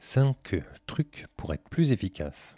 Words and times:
5 0.00 0.64
trucs 0.86 1.26
pour 1.36 1.52
être 1.52 1.68
plus 1.68 1.92
efficace. 1.92 2.56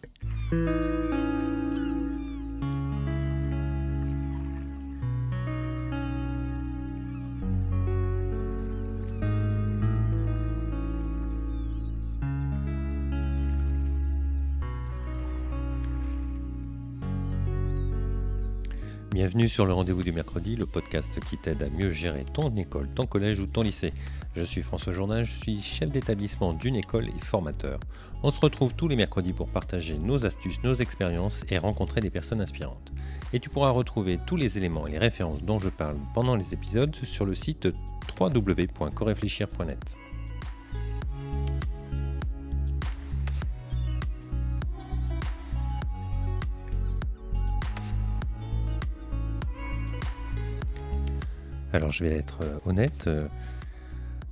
Bienvenue 19.22 19.48
sur 19.48 19.66
le 19.66 19.72
rendez-vous 19.72 20.02
du 20.02 20.10
mercredi, 20.10 20.56
le 20.56 20.66
podcast 20.66 21.20
qui 21.20 21.38
t'aide 21.38 21.62
à 21.62 21.70
mieux 21.70 21.92
gérer 21.92 22.24
ton 22.34 22.52
école, 22.56 22.88
ton 22.88 23.06
collège 23.06 23.38
ou 23.38 23.46
ton 23.46 23.62
lycée. 23.62 23.92
Je 24.34 24.42
suis 24.42 24.62
François 24.62 24.92
Jourdain, 24.92 25.22
je 25.22 25.30
suis 25.30 25.62
chef 25.62 25.92
d'établissement 25.92 26.54
d'une 26.54 26.74
école 26.74 27.06
et 27.06 27.18
formateur. 27.24 27.78
On 28.24 28.32
se 28.32 28.40
retrouve 28.40 28.74
tous 28.74 28.88
les 28.88 28.96
mercredis 28.96 29.32
pour 29.32 29.46
partager 29.46 29.96
nos 29.96 30.26
astuces, 30.26 30.60
nos 30.64 30.74
expériences 30.74 31.44
et 31.50 31.58
rencontrer 31.58 32.00
des 32.00 32.10
personnes 32.10 32.40
inspirantes. 32.40 32.90
Et 33.32 33.38
tu 33.38 33.48
pourras 33.48 33.70
retrouver 33.70 34.18
tous 34.26 34.34
les 34.34 34.58
éléments 34.58 34.88
et 34.88 34.90
les 34.90 34.98
références 34.98 35.44
dont 35.44 35.60
je 35.60 35.68
parle 35.68 35.98
pendant 36.14 36.34
les 36.34 36.52
épisodes 36.52 36.96
sur 37.04 37.24
le 37.24 37.36
site 37.36 37.68
www.coréfléchir.net. 38.18 39.98
Alors 51.72 51.90
je 51.90 52.04
vais 52.04 52.14
être 52.14 52.40
euh, 52.42 52.58
honnête, 52.66 53.06
euh, 53.06 53.26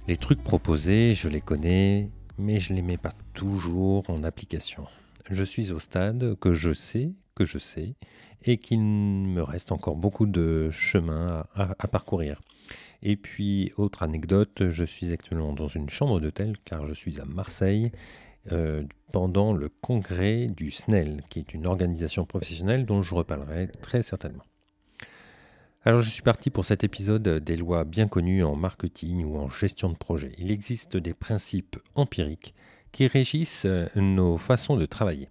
les 0.09 0.19
trucs 0.19 0.43
proposés, 0.43 1.15
je 1.15 1.27
les 1.27 1.41
connais, 1.41 2.11
mais 2.37 2.61
je 2.61 2.73
ne 2.73 2.77
les 2.77 2.83
mets 2.83 2.99
pas 2.99 3.13
toujours 3.33 4.05
en 4.11 4.23
application. 4.25 4.87
Je 5.31 5.43
suis 5.43 5.73
au 5.73 5.79
stade 5.79 6.37
que 6.39 6.53
je 6.53 6.75
sais, 6.75 7.13
que 7.35 7.47
je 7.47 7.59
sais, 7.59 7.95
et 8.45 8.59
qu'il 8.59 8.81
me 8.81 9.43
reste 9.43 9.73
encore 9.73 9.97
beaucoup 9.97 10.27
de 10.27 10.69
chemin 10.71 11.45
à, 11.55 11.89
parcourir. 11.89 12.41
Et 13.03 13.17
puis, 13.17 13.73
autre 13.77 14.03
anecdote, 14.03 14.69
je 14.69 14.85
suis 14.85 15.11
actuellement 15.11 15.55
dans 15.55 15.69
une 15.69 15.89
chambre 15.89 16.21
d'hôtel 16.21 16.57
car 16.65 16.87
je 16.87 16.93
suis 16.93 17.21
à 17.21 17.25
Marseille 17.25 17.91
euh, 18.53 18.83
pendant 19.13 19.53
le 19.53 19.69
congrès 19.69 20.47
du 20.47 20.71
SNEL, 20.71 21.23
qui 21.31 21.39
est 21.39 21.55
une 21.55 21.67
organisation 21.67 22.27
professionnelle 22.27 22.85
dont 22.85 23.03
je 23.03 23.15
reparlerai 23.15 23.69
très 23.81 24.03
certainement. 24.03 24.45
Alors 25.83 26.03
je 26.03 26.11
suis 26.11 26.21
parti 26.21 26.51
pour 26.51 26.67
cet 26.67 26.85
épisode 26.85 27.23
des 27.23 27.57
lois 27.57 27.85
bien 27.85 28.07
connues 28.07 28.45
en 28.45 28.55
marketing 28.55 29.25
ou 29.25 29.39
en 29.39 29.49
gestion 29.49 29.89
de 29.89 29.97
projet. 29.97 30.33
Il 30.37 30.51
existe 30.51 30.99
des 30.99 31.15
principes 31.15 31.79
empiriques 31.95 32.55
qui 32.93 33.07
régissent 33.07 33.65
euh, 33.65 33.87
nos 33.97 34.37
façons 34.37 34.77
de 34.77 34.85
travailler. 34.85 35.31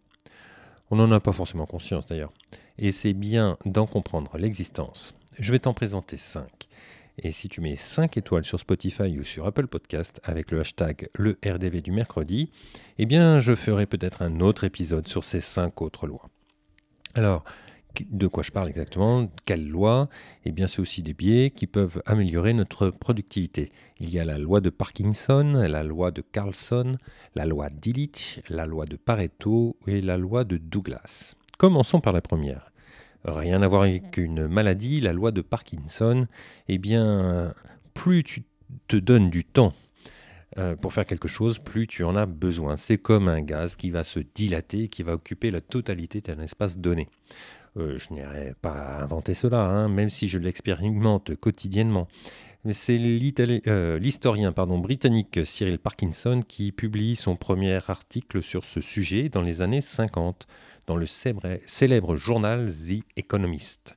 On 0.89 0.95
n'en 0.95 1.11
a 1.11 1.19
pas 1.19 1.33
forcément 1.33 1.67
conscience 1.67 2.07
d'ailleurs. 2.07 2.33
Et 2.79 2.91
c'est 2.91 3.13
bien 3.13 3.57
d'en 3.65 3.85
comprendre 3.85 4.39
l'existence. 4.39 5.13
Je 5.37 5.51
vais 5.51 5.59
t'en 5.59 5.75
présenter 5.75 6.17
5. 6.17 6.47
Et 7.21 7.31
si 7.31 7.47
tu 7.47 7.61
mets 7.61 7.75
5 7.75 8.17
étoiles 8.17 8.43
sur 8.43 8.59
Spotify 8.59 9.19
ou 9.19 9.23
sur 9.23 9.45
Apple 9.45 9.67
Podcast 9.67 10.19
avec 10.23 10.49
le 10.49 10.61
hashtag 10.61 11.09
le 11.13 11.37
RDV 11.45 11.81
du 11.81 11.91
mercredi, 11.91 12.49
eh 12.97 13.05
bien 13.05 13.39
je 13.39 13.53
ferai 13.53 13.85
peut-être 13.85 14.23
un 14.23 14.39
autre 14.39 14.63
épisode 14.63 15.07
sur 15.07 15.23
ces 15.23 15.41
5 15.41 15.79
autres 15.83 16.07
lois. 16.07 16.27
Alors, 17.13 17.43
de 18.09 18.27
quoi 18.27 18.43
je 18.43 18.51
parle 18.51 18.69
exactement 18.69 19.29
Quelle 19.45 19.67
loi 19.67 20.09
Eh 20.45 20.51
bien, 20.51 20.67
c'est 20.67 20.79
aussi 20.79 21.01
des 21.01 21.13
biais 21.13 21.49
qui 21.49 21.67
peuvent 21.67 22.01
améliorer 22.05 22.53
notre 22.53 22.89
productivité. 22.89 23.71
Il 23.99 24.09
y 24.09 24.19
a 24.19 24.25
la 24.25 24.37
loi 24.37 24.61
de 24.61 24.69
Parkinson, 24.69 25.65
la 25.67 25.83
loi 25.83 26.11
de 26.11 26.21
Carlson, 26.21 26.97
la 27.35 27.45
loi 27.45 27.69
d'Illich, 27.69 28.41
la 28.49 28.65
loi 28.65 28.85
de 28.85 28.95
Pareto 28.95 29.77
et 29.87 30.01
la 30.01 30.17
loi 30.17 30.43
de 30.43 30.57
Douglas. 30.57 31.35
Commençons 31.57 31.99
par 31.99 32.13
la 32.13 32.21
première. 32.21 32.71
Rien 33.25 33.61
à 33.61 33.67
voir 33.67 33.81
avec 33.81 34.17
une 34.17 34.47
maladie, 34.47 35.01
la 35.01 35.11
loi 35.11 35.31
de 35.31 35.41
Parkinson, 35.41 36.27
eh 36.69 36.77
bien, 36.77 37.53
plus 37.93 38.23
tu 38.23 38.43
te 38.87 38.95
donnes 38.95 39.29
du 39.29 39.43
temps 39.43 39.73
euh, 40.57 40.75
pour 40.75 40.93
faire 40.93 41.05
quelque 41.05 41.27
chose, 41.27 41.59
plus 41.59 41.85
tu 41.85 42.03
en 42.03 42.15
as 42.15 42.25
besoin. 42.25 42.77
C'est 42.77 42.97
comme 42.97 43.27
un 43.27 43.41
gaz 43.41 43.75
qui 43.75 43.91
va 43.91 44.03
se 44.03 44.19
dilater, 44.19 44.87
qui 44.87 45.03
va 45.03 45.13
occuper 45.13 45.51
la 45.51 45.61
totalité 45.61 46.21
d'un 46.21 46.39
espace 46.39 46.77
donné. 46.77 47.07
Euh, 47.77 47.97
je 47.97 48.13
n'aurais 48.13 48.55
pas 48.61 48.99
inventé 49.01 49.33
cela, 49.33 49.63
hein, 49.65 49.89
même 49.89 50.09
si 50.09 50.27
je 50.27 50.37
l'expérimente 50.37 51.35
quotidiennement. 51.35 52.07
C'est 52.71 52.99
euh, 52.99 53.99
l'historien 53.99 54.51
britannique 54.51 55.39
Cyril 55.45 55.79
Parkinson 55.79 56.41
qui 56.45 56.73
publie 56.73 57.15
son 57.15 57.37
premier 57.37 57.79
article 57.87 58.43
sur 58.43 58.65
ce 58.65 58.81
sujet 58.81 59.29
dans 59.29 59.41
les 59.41 59.61
années 59.61 59.79
50 59.79 60.45
dans 60.85 60.97
le 60.97 61.05
célèbre 61.05 62.17
journal 62.17 62.67
The 62.67 63.03
Economist. 63.15 63.95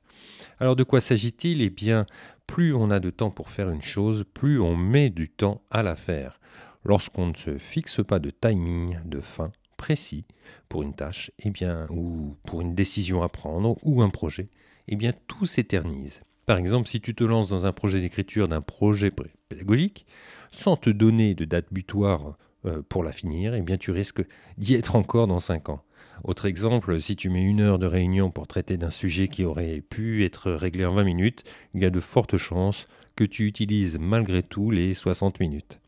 Alors 0.60 0.76
de 0.76 0.84
quoi 0.84 1.00
s'agit-il? 1.00 1.60
Eh 1.60 1.70
bien, 1.70 2.06
plus 2.46 2.72
on 2.72 2.90
a 2.90 3.00
de 3.00 3.10
temps 3.10 3.30
pour 3.30 3.50
faire 3.50 3.68
une 3.68 3.82
chose, 3.82 4.24
plus 4.32 4.60
on 4.60 4.76
met 4.76 5.10
du 5.10 5.28
temps 5.28 5.62
à 5.72 5.82
la 5.82 5.96
faire. 5.96 6.38
Lorsqu'on 6.84 7.26
ne 7.26 7.34
se 7.34 7.58
fixe 7.58 8.00
pas 8.06 8.20
de 8.20 8.30
timing, 8.30 8.98
de 9.04 9.20
fin, 9.20 9.50
précis 9.76 10.24
pour 10.68 10.82
une 10.82 10.94
tâche, 10.94 11.30
eh 11.40 11.50
bien, 11.50 11.86
ou 11.90 12.36
pour 12.44 12.60
une 12.60 12.74
décision 12.74 13.22
à 13.22 13.28
prendre, 13.28 13.76
ou 13.82 14.02
un 14.02 14.10
projet, 14.10 14.48
eh 14.88 14.96
bien, 14.96 15.12
tout 15.26 15.46
s'éternise. 15.46 16.22
Par 16.46 16.58
exemple, 16.58 16.88
si 16.88 17.00
tu 17.00 17.14
te 17.14 17.24
lances 17.24 17.50
dans 17.50 17.66
un 17.66 17.72
projet 17.72 18.00
d'écriture 18.00 18.48
d'un 18.48 18.60
projet 18.60 19.12
pédagogique, 19.48 20.06
sans 20.50 20.76
te 20.76 20.90
donner 20.90 21.34
de 21.34 21.44
date 21.44 21.66
butoir 21.70 22.36
euh, 22.66 22.82
pour 22.88 23.04
la 23.04 23.12
finir, 23.12 23.54
eh 23.54 23.62
bien, 23.62 23.76
tu 23.76 23.90
risques 23.90 24.24
d'y 24.58 24.74
être 24.74 24.96
encore 24.96 25.26
dans 25.26 25.40
5 25.40 25.68
ans. 25.68 25.82
Autre 26.24 26.46
exemple, 26.46 27.00
si 27.00 27.16
tu 27.16 27.30
mets 27.30 27.42
une 27.42 27.60
heure 27.60 27.78
de 27.78 27.86
réunion 27.86 28.30
pour 28.30 28.46
traiter 28.46 28.76
d'un 28.76 28.90
sujet 28.90 29.28
qui 29.28 29.44
aurait 29.44 29.80
pu 29.80 30.24
être 30.24 30.52
réglé 30.52 30.84
en 30.84 30.94
20 30.94 31.04
minutes, 31.04 31.44
il 31.74 31.82
y 31.82 31.84
a 31.84 31.90
de 31.90 32.00
fortes 32.00 32.36
chances 32.36 32.86
que 33.16 33.24
tu 33.24 33.46
utilises 33.46 33.98
malgré 33.98 34.42
tout 34.42 34.70
les 34.70 34.94
60 34.94 35.40
minutes 35.40 35.80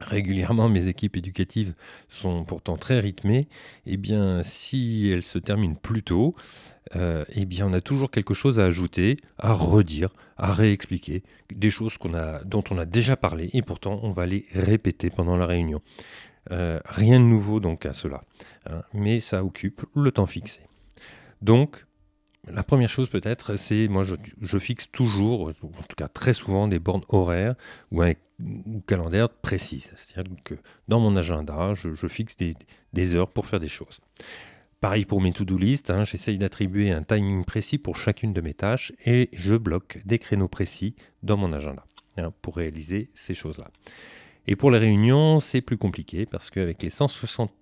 régulièrement 0.00 0.68
mes 0.68 0.88
équipes 0.88 1.16
éducatives 1.16 1.74
sont 2.08 2.44
pourtant 2.44 2.76
très 2.76 3.00
rythmées, 3.00 3.48
eh 3.86 3.96
bien 3.96 4.42
si 4.42 5.10
elles 5.12 5.22
se 5.22 5.38
terminent 5.38 5.74
plus 5.74 6.02
tôt, 6.02 6.34
euh, 6.94 7.24
eh 7.34 7.44
bien 7.46 7.66
on 7.66 7.72
a 7.72 7.80
toujours 7.80 8.10
quelque 8.10 8.34
chose 8.34 8.60
à 8.60 8.64
ajouter, 8.64 9.18
à 9.38 9.52
redire, 9.52 10.10
à 10.36 10.52
réexpliquer, 10.52 11.22
des 11.54 11.70
choses 11.70 11.96
dont 12.44 12.64
on 12.70 12.78
a 12.78 12.84
déjà 12.84 13.16
parlé 13.16 13.50
et 13.52 13.62
pourtant 13.62 14.00
on 14.02 14.10
va 14.10 14.26
les 14.26 14.46
répéter 14.52 15.10
pendant 15.10 15.36
la 15.36 15.46
réunion. 15.46 15.80
Euh, 16.52 16.78
rien 16.84 17.18
de 17.18 17.24
nouveau 17.24 17.58
donc 17.58 17.86
à 17.86 17.92
cela, 17.92 18.22
hein, 18.70 18.82
mais 18.92 19.18
ça 19.18 19.42
occupe 19.42 19.84
le 19.96 20.12
temps 20.12 20.26
fixé. 20.26 20.60
Donc 21.42 21.85
la 22.52 22.62
première 22.62 22.88
chose 22.88 23.08
peut-être, 23.08 23.56
c'est 23.56 23.88
moi 23.88 24.04
je, 24.04 24.58
fixe 24.58 24.90
toujours, 24.90 25.48
en 25.48 25.52
tout 25.52 25.96
cas 25.96 26.08
très 26.08 26.32
souvent, 26.32 26.68
des 26.68 26.78
bornes 26.78 27.04
horaires 27.08 27.54
ou 27.90 28.02
un 28.02 28.12
calendaire 28.86 29.28
précis. 29.28 29.88
C'est-à-dire 29.96 30.36
que 30.44 30.54
dans 30.88 31.00
mon 31.00 31.16
agenda, 31.16 31.74
je, 31.74 32.06
fixe 32.06 32.36
des, 32.36 33.14
heures 33.14 33.28
pour 33.28 33.46
faire 33.46 33.60
des 33.60 33.68
choses. 33.68 34.00
Pareil 34.80 35.04
pour 35.06 35.20
mes 35.20 35.32
to-do 35.32 35.56
list, 35.56 35.90
hein, 35.90 36.04
j'essaye 36.04 36.38
d'attribuer 36.38 36.92
un 36.92 37.02
timing 37.02 37.44
précis 37.44 37.78
pour 37.78 37.96
chacune 37.96 38.32
de 38.32 38.40
mes 38.40 38.54
tâches 38.54 38.92
et 39.04 39.30
je 39.32 39.54
bloque 39.56 39.98
des 40.04 40.18
créneaux 40.18 40.48
précis 40.48 40.94
dans 41.22 41.36
mon 41.36 41.52
agenda 41.52 41.84
hein, 42.18 42.32
pour 42.42 42.56
réaliser 42.56 43.10
ces 43.14 43.34
choses-là. 43.34 43.70
Et 44.46 44.54
pour 44.54 44.70
les 44.70 44.78
réunions, 44.78 45.40
c'est 45.40 45.60
plus 45.60 45.78
compliqué 45.78 46.26
parce 46.26 46.50
qu'avec 46.50 46.82
les, 46.82 46.90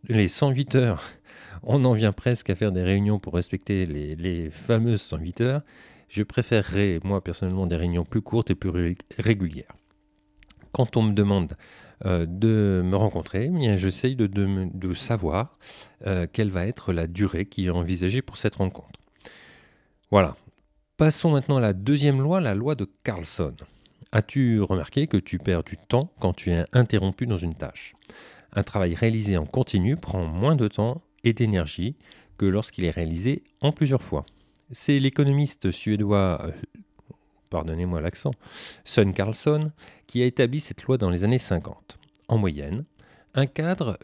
les 0.08 0.28
108 0.28 0.74
heures 0.74 1.02
on 1.66 1.84
en 1.84 1.92
vient 1.92 2.12
presque 2.12 2.50
à 2.50 2.54
faire 2.54 2.72
des 2.72 2.82
réunions 2.82 3.18
pour 3.18 3.34
respecter 3.34 3.86
les, 3.86 4.50
fameuses 4.50 5.02
108 5.02 5.40
heures. 5.40 5.62
Je 6.08 6.22
préférerais, 6.22 7.00
moi 7.02 7.22
personnellement, 7.22 7.66
des 7.66 7.76
réunions 7.76 8.04
plus 8.04 8.22
courtes 8.22 8.50
et 8.50 8.54
plus 8.54 8.96
régulières. 9.18 9.74
Quand 10.72 10.96
on 10.96 11.02
me 11.02 11.12
demande 11.12 11.56
euh, 12.04 12.26
de 12.26 12.82
me 12.84 12.96
rencontrer, 12.96 13.50
eh 13.62 13.78
j'essaye 13.78 14.16
de, 14.16 14.92
savoir 14.92 15.58
euh, 16.06 16.26
quelle 16.30 16.50
va 16.50 16.66
être 16.66 16.92
la 16.92 17.06
durée 17.06 17.46
qui 17.46 17.66
est 17.66 17.70
envisagée 17.70 18.22
pour 18.22 18.36
cette 18.36 18.56
rencontre. 18.56 19.00
Voilà. 20.10 20.36
Passons 20.96 21.30
maintenant 21.30 21.56
à 21.56 21.60
la 21.60 21.72
deuxième 21.72 22.20
loi, 22.20 22.40
la 22.40 22.54
loi 22.54 22.74
de 22.74 22.88
Carlson. 23.04 23.54
As-tu 24.12 24.60
remarqué 24.60 25.08
que 25.08 25.16
tu 25.16 25.38
perds 25.38 25.64
du 25.64 25.76
temps 25.76 26.12
quand 26.20 26.32
tu 26.32 26.52
es 26.52 26.64
interrompu 26.72 27.26
dans 27.26 27.36
une 27.36 27.54
tâche? 27.54 27.94
Un 28.52 28.62
travail 28.62 28.94
réalisé 28.94 29.36
en 29.36 29.46
continu 29.46 29.96
prend 29.96 30.24
moins 30.24 30.54
de 30.54 30.68
temps 30.68 31.02
et 31.24 31.32
d'énergie 31.32 31.96
que 32.38 32.46
lorsqu'il 32.46 32.84
est 32.84 32.90
réalisé 32.90 33.42
en 33.60 33.72
plusieurs 33.72 34.02
fois. 34.02 34.24
C'est 34.70 34.98
l'économiste 34.98 35.70
suédois, 35.70 36.40
euh, 36.44 36.52
pardonnez-moi 37.50 38.00
l'accent, 38.00 38.32
Sun 38.84 39.12
Carlson, 39.12 39.72
qui 40.06 40.22
a 40.22 40.26
établi 40.26 40.60
cette 40.60 40.82
loi 40.84 40.98
dans 40.98 41.10
les 41.10 41.24
années 41.24 41.38
50. 41.38 41.98
En 42.28 42.38
moyenne, 42.38 42.84
un 43.34 43.46
cadre 43.46 43.98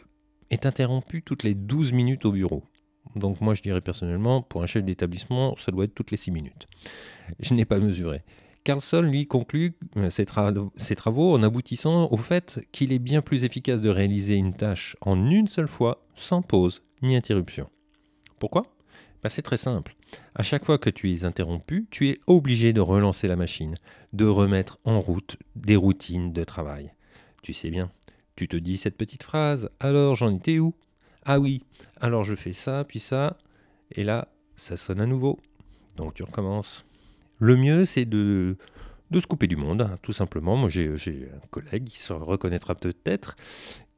est 0.51 0.67
interrompu 0.67 1.23
toutes 1.23 1.43
les 1.43 1.55
12 1.55 1.93
minutes 1.93 2.25
au 2.25 2.33
bureau. 2.33 2.65
Donc 3.17 3.41
moi 3.41 3.55
je 3.55 3.63
dirais 3.63 3.81
personnellement, 3.81 4.43
pour 4.43 4.63
un 4.63 4.67
chef 4.67 4.85
d'établissement, 4.85 5.57
ça 5.57 5.73
doit 5.73 5.85
être 5.85 5.95
toutes 5.95 6.11
les 6.11 6.17
6 6.17 6.31
minutes. 6.31 6.69
Je 7.41 7.55
n'ai 7.55 7.65
pas 7.65 7.79
mesuré. 7.79 8.23
Carlson, 8.63 9.01
lui, 9.01 9.27
conclut 9.27 9.75
euh, 9.97 10.11
ses, 10.11 10.27
ses, 10.77 10.95
travaux 10.95 11.35
en 11.35 11.43
aboutissant 11.43 12.09
au 12.11 12.19
fait 12.19 12.61
qu'il 12.73 12.93
est 12.93 12.99
bien 12.99 13.23
plus 13.23 13.45
efficace 13.45 13.81
de 13.81 13.89
réaliser 13.89 14.35
une 14.35 14.53
tâche 14.53 14.97
en 15.01 15.31
une 15.31 15.49
seule 15.49 15.67
fois, 15.67 16.05
sans 16.15 16.43
pause 16.43 16.83
ni 17.03 17.17
interruption. 17.17 17.69
Pourquoi? 18.39 18.67
Bah, 19.23 19.29
C'est 19.29 19.43
très 19.43 19.57
simple. 19.57 19.95
À 20.35 20.43
chaque 20.43 20.65
fois 20.65 20.79
que 20.79 20.91
tu 20.91 21.13
es 21.13 21.25
interrompu, 21.25 21.87
tu 21.91 22.09
es 22.09 22.21
obligé 22.27 22.73
de 22.73 22.81
relancer 22.81 23.29
la 23.29 23.37
machine, 23.37 23.77
de 24.13 24.27
remettre 24.27 24.79
en 24.85 25.01
route 25.01 25.37
des 25.57 25.77
routines 25.77 26.33
de 26.33 26.45
travail. 26.45 26.93
Tu 27.43 27.53
sais 27.53 27.71
bien, 27.71 27.91
tu 28.37 28.49
te 28.49 28.57
dis 28.57 28.77
cette 28.77 28.97
petite 28.97 29.23
phrase, 29.23 29.71
alors 29.81 30.15
j'en 30.15 30.35
étais 30.35 30.59
où? 30.59 30.75
Ah 31.25 31.39
oui, 31.39 31.65
alors 32.01 32.25
je 32.25 32.35
fais 32.35 32.53
ça, 32.53 32.85
puis 32.85 32.99
ça, 32.99 33.37
et 33.93 34.05
là, 34.05 34.29
ça 34.57 34.77
sonne 34.77 35.01
à 35.01 35.07
nouveau. 35.07 35.39
Donc 35.97 36.15
tu 36.15 36.23
recommences. 36.23 36.85
Le 37.39 37.57
mieux, 37.57 37.85
c'est 37.85 38.05
de, 38.05 38.57
de 39.11 39.21
se 39.21 39.27
couper 39.27 39.47
du 39.47 39.57
monde, 39.57 39.83
hein, 39.83 39.99
tout 40.03 40.13
simplement. 40.13 40.57
Moi, 40.57 40.69
j'ai 40.69 40.89
un 40.89 41.47
collègue 41.51 41.85
qui 41.85 41.99
se 41.99 42.13
reconnaîtra 42.13 42.75
peut-être, 42.75 43.37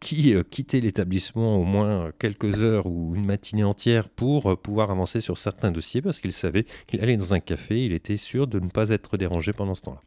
qui 0.03 0.35
euh, 0.35 0.43
quittait 0.43 0.81
l'établissement 0.81 1.57
au 1.57 1.63
moins 1.63 2.11
quelques 2.19 2.61
heures 2.61 2.87
ou 2.87 3.15
une 3.15 3.25
matinée 3.25 3.63
entière 3.63 4.09
pour 4.09 4.51
euh, 4.51 4.57
pouvoir 4.57 4.91
avancer 4.91 5.21
sur 5.21 5.39
certains 5.39 5.71
dossiers 5.71 6.03
parce 6.03 6.21
qu'il 6.21 6.33
savait 6.33 6.67
qu'il 6.89 7.01
allait 7.01 7.17
dans 7.17 7.35
un 7.35 7.39
café, 7.39 7.87
il 7.87 7.93
était 7.93 8.17
sûr 8.17 8.49
de 8.49 8.59
ne 8.59 8.69
pas 8.69 8.91
être 8.91 9.17
dérangé 9.17 9.53
pendant 9.53 9.77
ce 9.77 9.83
temps-là. 9.83 10.01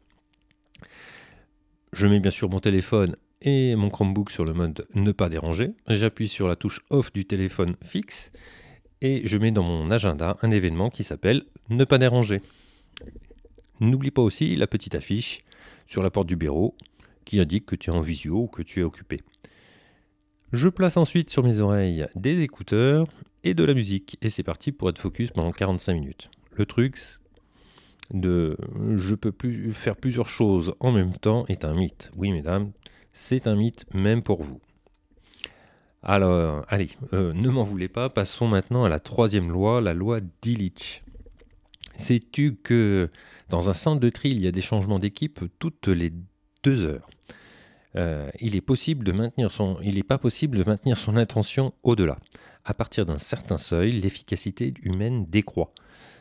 Je 1.94 2.06
mets 2.06 2.20
bien 2.20 2.30
sûr 2.30 2.50
mon 2.50 2.60
téléphone 2.60 3.16
et 3.40 3.74
mon 3.74 3.88
Chromebook 3.88 4.30
sur 4.30 4.44
le 4.44 4.52
mode 4.52 4.86
ne 4.94 5.12
pas 5.12 5.30
déranger. 5.30 5.70
J'appuie 5.88 6.28
sur 6.28 6.46
la 6.46 6.56
touche 6.56 6.82
off 6.90 7.10
du 7.10 7.24
téléphone 7.24 7.74
fixe 7.82 8.30
et 9.00 9.22
je 9.24 9.38
mets 9.38 9.50
dans 9.50 9.62
mon 9.62 9.90
agenda 9.90 10.36
un 10.42 10.50
événement 10.50 10.90
qui 10.90 11.04
s'appelle 11.04 11.44
ne 11.70 11.84
pas 11.84 11.96
déranger. 11.96 12.42
N'oublie 13.80 14.10
pas 14.10 14.22
aussi 14.22 14.56
la 14.56 14.66
petite 14.66 14.94
affiche 14.94 15.42
sur 15.86 16.02
la 16.02 16.10
porte 16.10 16.26
du 16.26 16.36
bureau 16.36 16.76
qui 17.24 17.40
indique 17.40 17.64
que 17.64 17.76
tu 17.76 17.90
es 17.90 17.92
en 17.94 18.02
visio 18.02 18.42
ou 18.42 18.46
que 18.46 18.62
tu 18.62 18.80
es 18.80 18.82
occupé. 18.82 19.20
Je 20.56 20.70
place 20.70 20.96
ensuite 20.96 21.28
sur 21.28 21.42
mes 21.44 21.60
oreilles 21.60 22.06
des 22.14 22.40
écouteurs 22.40 23.06
et 23.44 23.52
de 23.52 23.62
la 23.62 23.74
musique. 23.74 24.16
Et 24.22 24.30
c'est 24.30 24.42
parti 24.42 24.72
pour 24.72 24.88
être 24.88 24.98
focus 24.98 25.30
pendant 25.30 25.52
45 25.52 25.92
minutes. 25.92 26.30
Le 26.52 26.64
truc 26.64 26.98
de 28.10 28.56
je 28.94 29.14
peux 29.14 29.32
plus 29.32 29.74
faire 29.74 29.96
plusieurs 29.96 30.28
choses 30.28 30.72
en 30.80 30.92
même 30.92 31.12
temps 31.12 31.44
est 31.48 31.66
un 31.66 31.74
mythe. 31.74 32.10
Oui, 32.16 32.32
mesdames, 32.32 32.72
c'est 33.12 33.46
un 33.48 33.54
mythe 33.54 33.84
même 33.92 34.22
pour 34.22 34.42
vous. 34.42 34.62
Alors, 36.02 36.64
allez, 36.68 36.88
euh, 37.12 37.34
ne 37.34 37.50
m'en 37.50 37.62
voulez 37.62 37.88
pas, 37.88 38.08
passons 38.08 38.48
maintenant 38.48 38.84
à 38.84 38.88
la 38.88 38.98
troisième 38.98 39.52
loi, 39.52 39.82
la 39.82 39.92
loi 39.92 40.20
d'Illich. 40.40 41.02
Sais-tu 41.98 42.56
que 42.56 43.10
dans 43.50 43.68
un 43.68 43.74
centre 43.74 44.00
de 44.00 44.08
tri, 44.08 44.30
il 44.30 44.40
y 44.40 44.46
a 44.46 44.52
des 44.52 44.62
changements 44.62 45.00
d'équipe 45.00 45.38
toutes 45.58 45.88
les 45.88 46.14
deux 46.62 46.86
heures? 46.86 47.10
Euh, 47.94 48.30
il 48.40 48.52
n'est 48.52 48.60
pas 48.60 48.66
possible 48.68 49.04
de 49.04 49.12
maintenir 50.64 50.98
son 50.98 51.16
attention 51.16 51.72
au-delà. 51.82 52.18
À 52.64 52.74
partir 52.74 53.06
d'un 53.06 53.18
certain 53.18 53.58
seuil, 53.58 53.92
l'efficacité 53.92 54.74
humaine 54.82 55.26
décroît. 55.28 55.72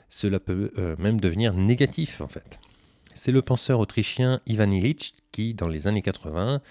Cela 0.09 0.39
peut 0.39 0.71
euh, 0.77 0.95
même 0.99 1.19
devenir 1.19 1.53
négatif 1.53 2.21
en 2.21 2.27
fait. 2.27 2.59
C'est 3.13 3.31
le 3.31 3.41
penseur 3.41 3.79
autrichien 3.79 4.41
Ivan 4.45 4.69
Illich 4.69 5.15
qui, 5.31 5.53
dans 5.53 5.67
les 5.67 5.87
années 5.87 6.01
80, 6.01 6.61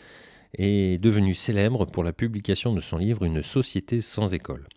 est 0.57 1.03
devenu 1.03 1.35
célèbre 1.35 1.87
pour 1.87 2.05
la 2.05 2.13
publication 2.13 2.73
de 2.73 2.81
son 2.81 2.99
livre 2.99 3.25
Une 3.25 3.43
société 3.43 4.01
sans 4.01 4.35
école. 4.35 4.69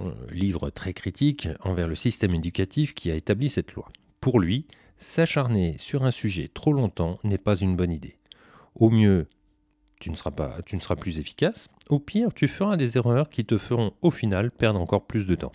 Un 0.00 0.14
livre 0.30 0.70
très 0.70 0.92
critique 0.92 1.48
envers 1.60 1.88
le 1.88 1.94
système 1.94 2.34
éducatif 2.34 2.94
qui 2.94 3.10
a 3.10 3.14
établi 3.14 3.48
cette 3.48 3.72
loi. 3.72 3.88
Pour 4.20 4.40
lui, 4.40 4.66
s'acharner 4.98 5.76
sur 5.78 6.04
un 6.04 6.10
sujet 6.10 6.50
trop 6.52 6.72
longtemps 6.72 7.18
n'est 7.24 7.38
pas 7.38 7.56
une 7.56 7.76
bonne 7.76 7.92
idée. 7.92 8.16
Au 8.74 8.90
mieux, 8.90 9.28
tu 10.00 10.10
ne, 10.10 10.16
seras 10.16 10.30
pas, 10.30 10.62
tu 10.66 10.76
ne 10.76 10.80
seras 10.80 10.96
plus 10.96 11.18
efficace. 11.18 11.68
Au 11.88 11.98
pire, 12.00 12.34
tu 12.34 12.48
feras 12.48 12.76
des 12.76 12.96
erreurs 12.96 13.30
qui 13.30 13.44
te 13.44 13.58
feront 13.58 13.92
au 14.02 14.10
final 14.10 14.50
perdre 14.50 14.80
encore 14.80 15.06
plus 15.06 15.26
de 15.26 15.34
temps. 15.34 15.52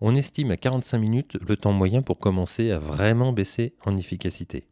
On 0.00 0.14
estime 0.14 0.50
à 0.50 0.56
45 0.56 0.98
minutes 0.98 1.36
le 1.46 1.56
temps 1.56 1.72
moyen 1.72 2.02
pour 2.02 2.18
commencer 2.18 2.70
à 2.70 2.78
vraiment 2.78 3.32
baisser 3.32 3.74
en 3.84 3.96
efficacité. 3.96 4.64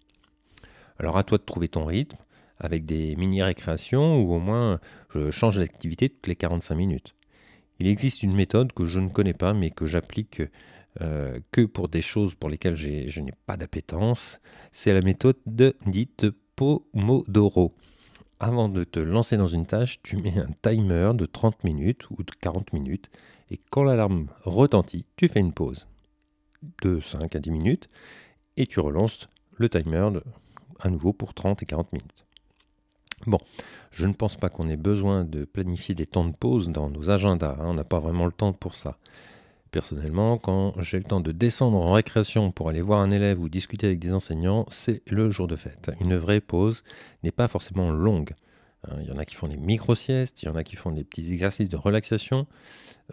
Alors 0.98 1.16
à 1.18 1.22
toi 1.22 1.38
de 1.38 1.44
trouver 1.44 1.68
ton 1.68 1.84
rythme 1.84 2.16
avec 2.58 2.86
des 2.86 3.14
mini-récréations 3.16 4.20
ou 4.22 4.32
au 4.32 4.40
moins 4.40 4.80
je 5.14 5.30
change 5.30 5.58
d'activité 5.58 6.08
toutes 6.08 6.26
les 6.26 6.36
45 6.36 6.74
minutes. 6.74 7.14
Il 7.78 7.86
existe 7.86 8.22
une 8.22 8.34
méthode 8.34 8.72
que 8.72 8.86
je 8.86 8.98
ne 8.98 9.08
connais 9.08 9.34
pas 9.34 9.52
mais 9.52 9.70
que 9.70 9.86
j'applique 9.86 10.42
euh, 11.00 11.38
que 11.52 11.60
pour 11.60 11.88
des 11.88 12.02
choses 12.02 12.34
pour 12.34 12.48
lesquelles 12.48 12.74
je 12.74 13.20
n'ai 13.20 13.32
pas 13.46 13.56
d'appétence. 13.56 14.40
C'est 14.72 14.94
la 14.94 15.02
méthode 15.02 15.36
dite 15.86 16.26
Pomodoro. 16.58 17.72
Avant 18.40 18.68
de 18.68 18.82
te 18.82 18.98
lancer 18.98 19.36
dans 19.36 19.46
une 19.46 19.64
tâche, 19.64 20.02
tu 20.02 20.16
mets 20.16 20.36
un 20.36 20.50
timer 20.60 21.12
de 21.14 21.24
30 21.24 21.62
minutes 21.62 22.10
ou 22.10 22.24
de 22.24 22.32
40 22.32 22.72
minutes 22.72 23.10
et 23.52 23.60
quand 23.70 23.84
l'alarme 23.84 24.26
retentit, 24.42 25.06
tu 25.14 25.28
fais 25.28 25.38
une 25.38 25.52
pause 25.52 25.86
de 26.82 26.98
5 26.98 27.36
à 27.36 27.38
10 27.38 27.52
minutes 27.52 27.88
et 28.56 28.66
tu 28.66 28.80
relances 28.80 29.28
le 29.54 29.68
timer 29.68 30.10
à 30.80 30.90
nouveau 30.90 31.12
pour 31.12 31.32
30 31.32 31.62
et 31.62 31.66
40 31.66 31.92
minutes. 31.92 32.26
Bon, 33.28 33.38
je 33.92 34.06
ne 34.06 34.12
pense 34.12 34.34
pas 34.34 34.48
qu'on 34.48 34.68
ait 34.68 34.76
besoin 34.76 35.22
de 35.24 35.44
planifier 35.44 35.94
des 35.94 36.06
temps 36.06 36.24
de 36.24 36.34
pause 36.34 36.70
dans 36.70 36.90
nos 36.90 37.08
agendas, 37.08 37.56
hein. 37.60 37.66
on 37.66 37.74
n'a 37.74 37.84
pas 37.84 38.00
vraiment 38.00 38.26
le 38.26 38.32
temps 38.32 38.52
pour 38.52 38.74
ça. 38.74 38.98
Personnellement, 39.70 40.38
quand 40.38 40.80
j'ai 40.80 40.98
le 40.98 41.04
temps 41.04 41.20
de 41.20 41.32
descendre 41.32 41.76
en 41.78 41.92
récréation 41.92 42.50
pour 42.50 42.70
aller 42.70 42.80
voir 42.80 43.00
un 43.00 43.10
élève 43.10 43.38
ou 43.38 43.48
discuter 43.48 43.86
avec 43.86 43.98
des 43.98 44.12
enseignants, 44.12 44.64
c'est 44.70 45.02
le 45.06 45.28
jour 45.30 45.46
de 45.46 45.56
fête. 45.56 45.90
Une 46.00 46.16
vraie 46.16 46.40
pause 46.40 46.82
n'est 47.22 47.32
pas 47.32 47.48
forcément 47.48 47.90
longue. 47.90 48.34
Hein, 48.86 48.96
il 49.00 49.08
y 49.08 49.12
en 49.12 49.18
a 49.18 49.24
qui 49.24 49.34
font 49.34 49.48
des 49.48 49.56
micro-siestes, 49.56 50.42
il 50.42 50.46
y 50.46 50.48
en 50.48 50.56
a 50.56 50.64
qui 50.64 50.76
font 50.76 50.92
des 50.92 51.04
petits 51.04 51.32
exercices 51.32 51.68
de 51.68 51.76
relaxation, 51.76 52.46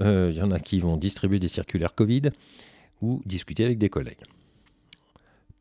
euh, 0.01 0.29
il 0.31 0.37
y 0.37 0.41
en 0.41 0.51
a 0.51 0.59
qui 0.59 0.79
vont 0.79 0.95
distribuer 0.95 1.39
des 1.39 1.47
circulaires 1.47 1.93
Covid 1.93 2.29
ou 3.01 3.21
discuter 3.25 3.65
avec 3.65 3.77
des 3.77 3.89
collègues. 3.89 4.23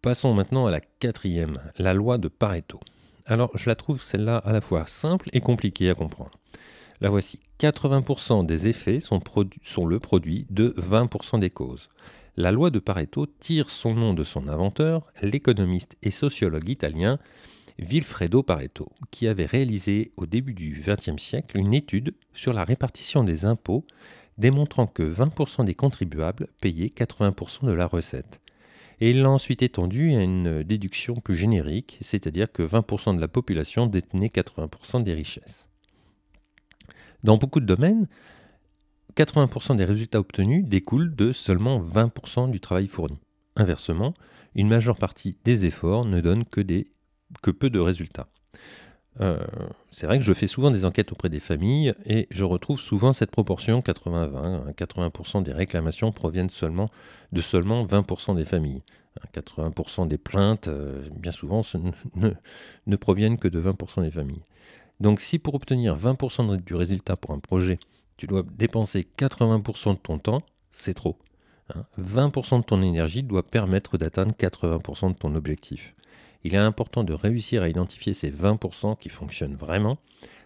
Passons 0.02 0.35
maintenant 0.35 0.67
à 0.67 0.70
la 0.70 0.81
quatrième, 0.81 1.61
la 1.79 1.94
loi 1.94 2.19
de 2.19 2.29
Pareto. 2.29 2.79
Alors 3.26 3.50
je 3.56 3.69
la 3.69 3.75
trouve 3.75 4.02
celle-là 4.02 4.37
à 4.37 4.52
la 4.52 4.61
fois 4.61 4.87
simple 4.87 5.31
et 5.32 5.41
compliquée 5.41 5.88
à 5.88 5.94
comprendre. 5.94 6.32
La 7.00 7.11
voici. 7.11 7.41
80% 7.61 8.46
des 8.46 8.69
effets 8.69 9.00
sont, 9.00 9.20
le 9.87 9.99
produit 9.99 10.46
de 10.50 10.75
20% 10.79 11.41
des 11.41 11.50
causes. 11.50 11.88
La 12.37 12.52
loi 12.52 12.70
de 12.70 12.79
Pareto 12.79 13.26
tire 13.26 13.70
son 13.70 13.94
nom 13.94 14.14
de 14.14 14.25
son 14.25 14.49
inventeur, 14.49 15.06
l'économiste 15.23 15.96
et 16.02 16.11
sociologue 16.11 16.69
italien 16.69 17.19
Vilfredo 17.79 18.43
Pareto, 18.43 18.91
qui 19.11 19.26
avait 19.26 19.46
réalisé 19.46 20.12
au 20.17 20.26
début 20.26 20.55
du 20.55 20.82
XXe 20.85 21.20
siècle 21.20 21.58
une 21.58 21.75
étude 21.75 22.14
sur 22.32 22.52
la 22.52 22.64
répartition 22.64 23.25
des 23.25 23.44
impôts, 23.44 23.85
démontrant 24.39 24.86
que 24.86 25.03
20% 25.03 25.65
des 25.65 25.74
contribuables 25.74 26.48
payaient 26.60 26.93
80% 26.94 27.67
de 27.67 27.72
la 27.72 27.86
recette. 27.86 28.41
Et 29.01 29.10
il 29.10 29.22
l'a 29.22 29.31
ensuite 29.31 29.63
étendu 29.63 30.15
à 30.15 30.22
une 30.22 30.63
déduction 30.63 31.17
plus 31.17 31.36
générique, 31.36 31.98
c'est-à-dire 32.01 32.51
que 32.51 32.63
20% 32.63 33.17
de 33.17 33.20
la 33.20 33.29
population 33.29 33.86
détenait 33.86 34.29
80% 34.29 35.03
des 35.03 35.15
richesses. 35.15 35.69
Dans 37.24 37.38
beaucoup 37.38 37.60
de 37.60 37.66
domaines, 37.66 38.06
80% 39.16 39.76
des 39.76 39.86
résultats 39.86 40.20
obtenus 40.20 40.64
découlent 40.66 41.14
de 41.16 41.32
seulement 41.32 41.81
20% 41.81 42.50
du 42.50 42.60
travail 42.60 42.86
fourni. 42.86 43.19
Inversement, 43.56 44.12
une 44.54 44.69
majeure 44.69 44.96
partie 44.96 45.38
des 45.44 45.64
efforts 45.64 46.04
ne 46.04 46.20
donne 46.20 46.44
que, 46.44 46.60
peu 47.50 47.70
de 47.70 47.81
résultats. 47.81 48.28
Euh, 49.20 49.38
c'est 49.90 50.06
vrai 50.06 50.19
que 50.19 50.24
je 50.24 50.32
fais 50.32 50.48
souvent 50.48 50.70
des 50.70 50.84
enquêtes 50.84 51.12
auprès 51.12 51.28
des 51.28 51.40
familles 51.40 51.94
et 52.04 52.26
je 52.31 52.44
retrouve 52.44 52.81
souvent 52.81 53.12
cette 53.12 53.31
proportion 53.31 53.81
80-20. 53.81 54.74
80%, 54.74 55.43
des 55.44 55.52
réclamations 55.52 56.12
proviennent 56.12 56.50
seulement 56.50 56.90
de 57.32 57.40
seulement 57.40 57.86
20% 57.86 58.36
des 58.36 58.44
familles. 58.44 58.82
80% 59.32 60.08
des 60.08 60.19
plaintes, 60.19 60.69
euh, 60.69 61.00
bien 61.16 61.31
souvent, 61.31 61.62
ne 62.86 62.96
proviennent 62.96 63.38
que 63.38 63.48
de 63.48 63.60
20% 63.60 64.02
des 64.02 64.10
familles. 64.10 64.43
Donc 65.01 65.20
si 65.20 65.39
pour 65.39 65.55
obtenir 65.55 65.96
20% 65.96 66.63
du 66.63 66.74
résultat 66.74 67.17
pour 67.17 67.32
un 67.32 67.39
projet, 67.39 67.79
tu 68.17 68.27
dois 68.27 68.44
dépenser 68.56 69.06
80% 69.19 69.94
de 69.94 69.98
ton 69.98 70.19
temps, 70.19 70.43
c'est 70.70 70.94
trop. 70.94 71.19
20% 71.98 72.55
hein. 72.55 72.58
de 72.58 72.65
ton 72.65 72.82
énergie 72.82 73.22
doit 73.22 73.43
permettre 73.43 73.98
d'atteindre 73.98 74.34
80% 74.34 75.08
de 75.08 75.19
ton 75.19 75.34
objectif. 75.34 75.94
Il 76.44 76.55
est 76.55 76.58
important 76.58 77.05
de 77.05 77.15
réussir 77.15 77.63
à 77.63 77.69
identifier 77.69 78.13
ces 78.13 78.31
20% 78.31 78.98
qui 78.98 79.08
fonctionnent 79.08 79.56
vraiment 79.56 79.98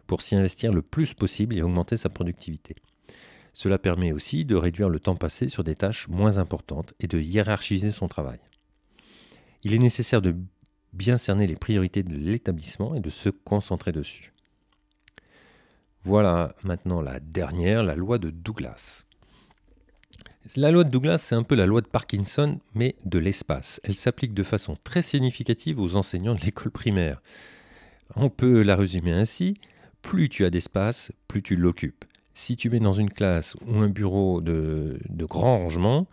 pour 0.06 0.22
s'y 0.22 0.36
investir 0.36 0.72
le 0.72 0.80
plus 0.80 1.12
possible 1.12 1.56
et 1.56 1.62
augmenter 1.62 1.96
sa 1.96 2.08
productivité. 2.08 2.76
Cela 3.52 3.78
permet 3.78 4.12
aussi 4.12 4.44
de 4.44 4.54
réduire 4.54 4.88
le 4.88 5.00
temps 5.00 5.16
passé 5.16 5.48
sur 5.48 5.64
des 5.64 5.74
tâches 5.74 6.06
moins 6.08 6.38
importantes 6.38 6.94
et 7.00 7.08
de 7.08 7.18
hiérarchiser 7.18 7.90
son 7.90 8.06
travail. 8.06 8.38
Il 9.64 9.74
est 9.74 9.78
nécessaire 9.78 10.22
de 10.22 10.36
bien 10.92 11.18
cerner 11.18 11.46
les 11.46 11.56
priorités 11.56 12.04
de 12.04 12.16
l'établissement 12.16 12.94
et 12.94 13.00
de 13.00 13.10
se 13.10 13.28
concentrer 13.28 13.90
dessus. 13.90 14.32
Voilà 16.04 16.54
maintenant 16.62 17.00
la 17.00 17.20
dernière, 17.20 17.82
la 17.82 17.94
loi 17.94 18.18
de 18.18 18.30
Douglas. 18.30 19.04
La 20.56 20.70
loi 20.70 20.84
de 20.84 20.90
Douglas, 20.90 21.18
c'est 21.18 21.34
un 21.34 21.42
peu 21.42 21.54
la 21.54 21.66
loi 21.66 21.82
de 21.82 21.86
Parkinson, 21.86 22.58
mais 22.74 22.96
de 23.04 23.18
l'espace. 23.18 23.80
Elle 23.84 23.96
s'applique 23.96 24.32
de 24.32 24.42
façon 24.42 24.76
très 24.82 25.02
significative 25.02 25.78
aux 25.78 25.96
enseignants 25.96 26.34
de 26.34 26.40
l'école 26.40 26.72
primaire. 26.72 27.20
On 28.16 28.30
peut 28.30 28.62
la 28.62 28.74
résumer 28.74 29.12
ainsi, 29.12 29.54
plus 30.00 30.28
tu 30.28 30.44
as 30.44 30.50
d'espace, 30.50 31.12
plus 31.26 31.42
tu 31.42 31.56
l'occupes. 31.56 32.04
Si 32.32 32.56
tu 32.56 32.70
mets 32.70 32.80
dans 32.80 32.92
une 32.92 33.10
classe 33.10 33.56
ou 33.66 33.78
un 33.80 33.88
bureau 33.88 34.40
de, 34.40 34.98
grand 35.10 35.58
rangement, 35.58 36.06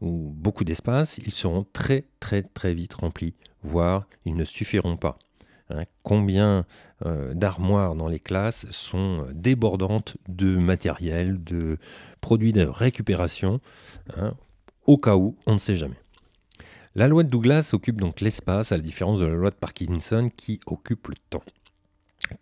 ou 0.00 0.32
beaucoup 0.36 0.64
d'espace, 0.64 1.18
ils 1.18 1.32
seront 1.32 1.66
très 1.72 2.04
très 2.20 2.42
très 2.42 2.74
vite 2.74 2.94
remplis, 2.94 3.34
voire 3.62 4.06
ils 4.24 4.36
ne 4.36 4.44
suffiront 4.44 4.96
pas. 4.96 5.18
Hein, 5.70 5.84
combien 6.02 6.66
euh, 7.06 7.32
d'armoires 7.34 7.94
dans 7.94 8.08
les 8.08 8.18
classes 8.18 8.66
sont 8.70 9.26
débordantes 9.32 10.16
de 10.28 10.56
matériel, 10.56 11.42
de 11.44 11.78
produits 12.20 12.52
de 12.52 12.64
récupération, 12.64 13.60
hein, 14.16 14.34
au 14.86 14.98
cas 14.98 15.16
où, 15.16 15.36
on 15.46 15.54
ne 15.54 15.58
sait 15.58 15.76
jamais. 15.76 15.98
La 16.96 17.06
loi 17.06 17.22
de 17.22 17.28
Douglas 17.28 17.70
occupe 17.72 18.00
donc 18.00 18.20
l'espace, 18.20 18.72
à 18.72 18.76
la 18.76 18.82
différence 18.82 19.20
de 19.20 19.26
la 19.26 19.34
loi 19.34 19.50
de 19.50 19.54
Parkinson 19.54 20.28
qui 20.36 20.58
occupe 20.66 21.06
le 21.08 21.14
temps. 21.30 21.44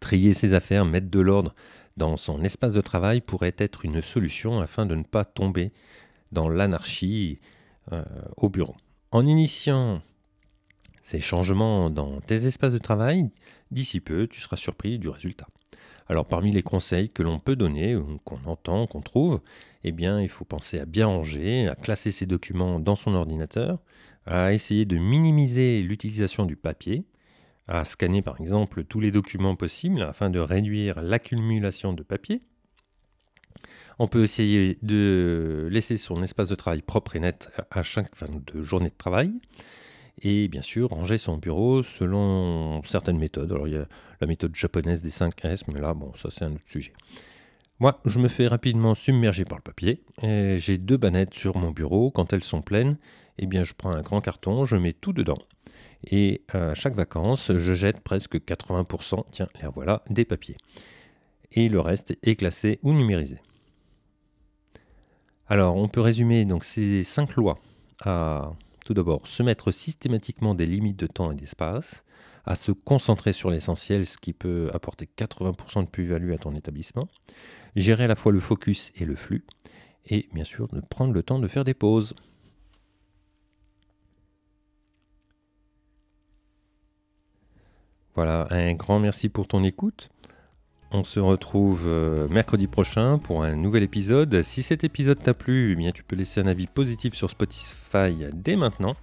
Trier 0.01 0.33
ses 0.33 0.55
affaires, 0.55 0.87
mettre 0.87 1.11
de 1.11 1.21
l'ordre 1.21 1.55
dans 1.99 2.17
son 2.17 2.43
espace 2.43 2.75
de 2.75 2.81
travail 2.81 3.21
pourrait 3.21 3.57
être 3.59 3.85
une 3.85 4.01
solution 4.01 4.61
afin 4.61 4.87
de 4.87 4.95
ne 4.95 5.03
pas 5.03 5.25
tomber 5.25 5.73
dans 6.33 6.49
l'anarchie 6.49 7.41
euh, 7.93 8.05
au 8.37 8.49
bureau. 8.49 8.77
En 9.11 9.27
initiant 9.27 10.01
ces 11.09 11.23
changements 11.23 11.89
dans 11.89 12.21
tes 12.21 12.47
espaces 12.47 12.75
de 12.75 12.79
travail, 12.79 13.31
d'ici 13.71 13.99
peu, 13.99 14.27
tu 14.27 14.43
seras 14.43 14.59
surpris 14.59 14.99
du 14.99 15.09
résultat. 15.09 15.47
Alors 16.07 16.27
parmi 16.27 16.53
les 16.53 16.63
conseils 16.63 17.09
que 17.09 17.23
l'on 17.23 17.39
peut 17.39 17.57
donner, 17.57 17.97
qu'on 18.25 18.45
entend, 18.45 18.87
qu'on 18.87 19.01
trouve, 19.01 19.41
eh 19.85 19.93
bien 19.93 20.21
il 20.21 20.29
faut 20.29 20.45
penser 20.45 20.79
à 20.79 20.85
bien 20.85 21.07
ranger, 21.07 21.67
à 21.67 21.77
classer 21.77 22.11
ses 22.11 22.27
documents 22.27 22.79
dans 22.79 22.95
son 22.95 23.15
ordinateur, 23.15 23.79
à 24.27 24.53
essayer 24.53 24.85
de 24.85 24.99
minimiser 24.99 25.81
l'utilisation 25.81 26.45
du 26.45 26.57
papier, 26.57 27.07
à 27.69 27.87
scanner 27.87 28.21
par 28.21 28.39
exemple 28.39 28.85
tous 28.85 29.01
les 29.01 29.11
documents 29.11 29.57
possibles 29.57 30.03
afin 30.03 30.29
de 30.29 30.41
réduire 30.41 31.01
l'accumulation 31.01 31.95
de 31.95 32.03
papier. 32.03 32.43
On 33.99 34.09
peut 34.09 34.25
essayer 34.25 34.79
de 34.83 35.69
laisser 35.71 35.97
son 35.97 36.23
espace 36.23 36.51
de 36.51 36.55
travail 36.55 36.83
propre 36.83 37.17
et 37.17 37.21
net 37.21 37.49
à 37.71 37.83
chaque 37.83 38.15
fin 38.15 38.27
de 38.29 38.61
journée 38.61 38.91
de 38.91 38.95
travail 38.95 39.33
et 40.23 40.49
bien 40.49 40.63
sûr 40.63 40.91
ranger 40.91 41.19
son 41.19 41.39
bureau 41.39 41.83
selon 41.83 42.83
certaines 42.85 43.19
méthodes. 43.19 43.53
Alors 43.53 43.69
il 43.69 43.75
y 43.75 43.77
a 43.77 43.87
la 44.21 44.27
méthode 44.27 44.55
japonaise 44.55 45.03
des 45.03 45.11
5 45.11 45.45
S, 45.45 45.67
mais 45.69 45.81
là, 45.81 45.95
bon, 45.95 46.13
ça 46.15 46.29
c'est 46.31 46.45
un 46.45 46.53
autre 46.53 46.67
sujet. 46.67 46.93
Moi, 47.81 48.01
je 48.05 48.19
me 48.19 48.27
fais 48.27 48.49
rapidement 48.49 48.97
submerger 48.97 49.45
par 49.45 49.59
le 49.59 49.63
papier. 49.63 50.03
J'ai 50.23 50.79
deux 50.79 50.97
bannettes 50.97 51.35
sur 51.35 51.57
mon 51.57 51.71
bureau. 51.71 52.11
Quand 52.11 52.33
elles 52.33 52.43
sont 52.43 52.61
pleines, 52.61 52.99
eh 53.39 53.47
bien, 53.47 53.63
je 53.63 53.73
prends 53.73 53.93
un 53.93 54.03
grand 54.03 54.21
carton, 54.21 54.65
je 54.65 54.75
mets 54.77 54.93
tout 54.93 55.13
dedans. 55.13 55.39
Et 56.11 56.43
à 56.53 56.75
chaque 56.75 56.97
vacances, 56.97 57.53
je 57.57 57.75
jette 57.75 58.01
presque 58.01 58.35
80%, 58.37 59.25
tiens, 59.31 59.49
là 59.63 59.71
voilà, 59.73 60.03
des 60.11 60.25
papiers. 60.25 60.57
Et 61.53 61.69
le 61.69 61.79
reste 61.79 62.19
est 62.25 62.35
classé 62.35 62.81
ou 62.83 62.93
numérisé. 62.93 63.41
Alors, 65.47 65.77
on 65.77 65.87
peut 65.87 66.01
résumer 66.01 66.45
donc 66.45 66.65
ces 66.65 67.05
cinq 67.05 67.37
lois 67.37 67.59
à 68.05 68.53
tout 68.89 68.95
d'abord, 68.95 69.27
se 69.27 69.43
mettre 69.43 69.71
systématiquement 69.71 70.55
des 70.55 70.65
limites 70.65 70.99
de 70.99 71.07
temps 71.07 71.31
et 71.31 71.35
d'espace, 71.35 72.05
à 72.47 72.55
se 72.55 72.73
concentrer 72.73 73.35
sur 73.35 73.51
l'essentiel, 73.51 74.07
ce 74.07 74.17
qui 74.17 74.33
peut 74.33 74.71
apporter 74.73 75.07
80% 75.15 75.83
de 75.85 75.89
plus-value 75.91 76.33
à 76.33 76.39
ton 76.39 76.55
établissement, 76.55 77.07
gérer 77.77 78.05
à 78.05 78.07
la 78.07 78.17
fois 78.17 78.33
le 78.33 78.41
focus 78.41 78.91
et 78.97 79.05
le 79.05 79.15
flux, 79.15 79.45
et 80.07 80.27
bien 80.33 80.45
sûr 80.45 80.69
de 80.69 80.81
prendre 80.81 81.13
le 81.13 81.23
temps 81.23 81.39
de 81.39 81.49
faire 81.49 81.65
des 81.65 81.75
pauses. 81.75 82.15
Voilà, 88.15 88.49
un 88.51 88.73
grand 88.73 89.01
merci 89.01 89.29
pour 89.29 89.49
ton 89.49 89.65
écoute. 89.65 90.09
On 90.91 91.05
se 91.05 91.21
retrouve 91.21 91.85
euh, 91.87 92.29
mercredi 92.29 92.67
prochain 92.67 93.19
pour 93.19 93.45
un 93.45 93.55
nouvel 93.57 93.83
épisode. 93.83 94.43
Si 94.43 94.63
cet 94.63 94.85
épisode 94.85 95.23
t'a 95.23 95.35
plu, 95.35 95.73
eh 95.73 95.75
bien 95.75 95.91
tu 95.91 96.03
peux 96.03 96.17
laisser 96.17 96.41
un 96.41 96.47
avis 96.47 96.67
positif 96.67 97.13
sur 97.13 97.29
Spotify 97.29 98.15
dès 98.33 98.57
maintenant. 98.57 98.97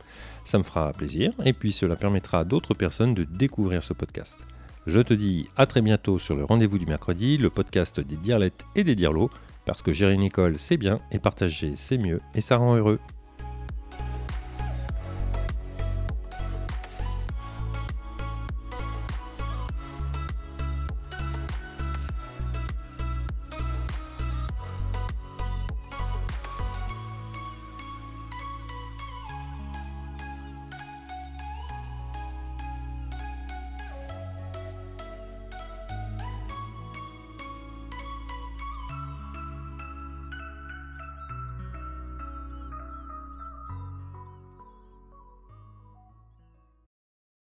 Ça 0.45 0.57
me 0.57 0.63
fera 0.63 0.91
plaisir 0.93 1.31
et 1.43 1.53
puis 1.53 1.71
cela 1.71 1.95
permettra 1.95 2.39
à 2.39 2.43
d'autres 2.43 2.73
personnes 2.73 3.13
de 3.13 3.23
découvrir 3.23 3.83
ce 3.83 3.93
podcast. 3.93 4.35
Je 4.87 4.99
te 4.99 5.13
dis 5.13 5.47
à 5.57 5.67
très 5.67 5.83
bientôt 5.83 6.17
sur 6.17 6.35
le 6.35 6.43
rendez-vous 6.43 6.79
du 6.79 6.87
mercredi, 6.87 7.37
le 7.37 7.51
podcast 7.51 7.99
des 7.99 8.17
dirlettes 8.17 8.65
et 8.75 8.83
des 8.83 8.95
dirlots, 8.95 9.29
parce 9.65 9.83
que 9.83 9.93
gérer 9.93 10.13
une 10.13 10.23
école 10.23 10.57
c'est 10.57 10.77
bien 10.77 10.99
et 11.11 11.19
partager 11.19 11.73
c'est 11.75 11.99
mieux 11.99 12.19
et 12.33 12.41
ça 12.41 12.57
rend 12.57 12.75
heureux. 12.75 12.99